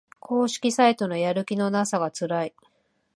[0.19, 2.55] 公式サイトのやる気のなさがつらい